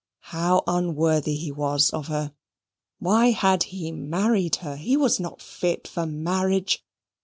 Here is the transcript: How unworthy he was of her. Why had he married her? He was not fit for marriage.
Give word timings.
How 0.33 0.63
unworthy 0.65 1.35
he 1.35 1.51
was 1.51 1.91
of 1.91 2.07
her. 2.07 2.33
Why 2.97 3.29
had 3.29 3.61
he 3.65 3.91
married 3.91 4.55
her? 4.55 4.75
He 4.75 4.97
was 4.97 5.19
not 5.19 5.43
fit 5.43 5.87
for 5.87 6.07
marriage. 6.07 6.83